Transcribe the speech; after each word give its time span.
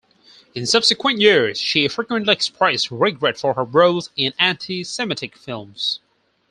In 0.55 0.65
subsequent 0.65 1.21
years, 1.21 1.59
she 1.59 1.87
frequently 1.87 2.33
expressed 2.33 2.89
regret 2.89 3.37
for 3.37 3.53
her 3.53 3.63
roles 3.63 4.09
in 4.15 4.33
anti-semitic 4.39 5.37
films. 5.37 5.99